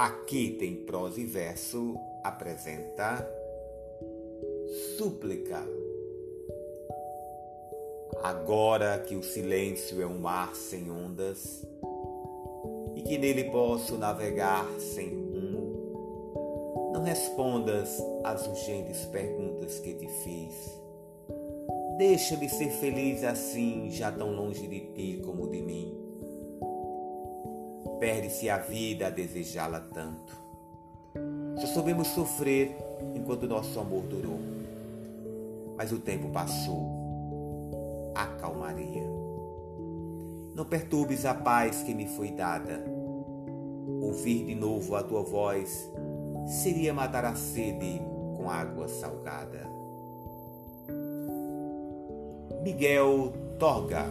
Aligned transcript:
Aqui 0.00 0.50
tem 0.50 0.76
prosa 0.76 1.20
e 1.20 1.24
verso 1.24 1.98
apresenta 2.22 3.28
súplica. 4.96 5.60
Agora 8.22 8.96
que 9.00 9.16
o 9.16 9.24
silêncio 9.24 10.00
é 10.00 10.06
um 10.06 10.20
mar 10.20 10.54
sem 10.54 10.88
ondas 10.88 11.66
e 12.94 13.02
que 13.02 13.18
nele 13.18 13.50
posso 13.50 13.98
navegar 13.98 14.70
sem 14.78 15.08
rumo, 15.08 16.92
não 16.92 17.02
respondas 17.02 18.00
às 18.22 18.46
urgentes 18.46 19.04
perguntas 19.06 19.80
que 19.80 19.94
te 19.94 20.06
fiz. 20.06 20.80
Deixa-me 21.96 22.48
ser 22.48 22.70
feliz 22.70 23.24
assim, 23.24 23.90
já 23.90 24.12
tão 24.12 24.32
longe 24.32 24.64
de 24.68 24.78
ti 24.92 25.20
como 25.24 25.48
de. 25.48 25.57
Perde-se 27.98 28.48
a 28.48 28.58
vida 28.58 29.08
a 29.08 29.10
desejá-la 29.10 29.80
tanto. 29.80 30.36
Só 31.60 31.66
soubemos 31.66 32.08
sofrer 32.08 32.76
enquanto 33.14 33.48
nosso 33.48 33.78
amor 33.80 34.04
durou. 34.04 34.38
Mas 35.76 35.92
o 35.92 35.98
tempo 35.98 36.28
passou 36.30 36.98
acalmaria. 38.14 39.04
Não 40.54 40.64
perturbes 40.64 41.24
a 41.24 41.34
paz 41.34 41.82
que 41.82 41.94
me 41.94 42.06
foi 42.06 42.30
dada. 42.30 42.84
Ouvir 44.00 44.44
de 44.44 44.54
novo 44.54 44.96
a 44.96 45.02
tua 45.02 45.22
voz 45.22 45.90
seria 46.46 46.92
matar 46.94 47.24
a 47.24 47.34
sede 47.34 48.00
com 48.36 48.50
água 48.50 48.88
salgada. 48.88 49.68
Miguel 52.62 53.32
Torga 53.58 54.06